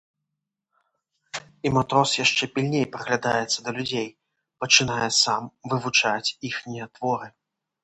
І 1.69 1.71
матрос 1.75 2.11
яшчэ 2.25 2.43
пільней 2.55 2.85
прыглядаецца 2.95 3.59
да 3.67 3.75
людзей, 3.77 4.09
пачынае 4.65 5.09
сам 5.23 5.43
вывучаць 5.75 6.33
іхнія 6.53 6.85
творы. 6.99 7.27